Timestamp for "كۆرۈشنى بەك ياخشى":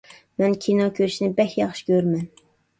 1.01-1.89